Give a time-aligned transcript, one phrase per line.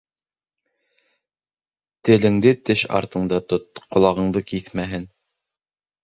[2.07, 5.05] Теленде теш артыңда тот, ҡолағыңды киҫмәһен.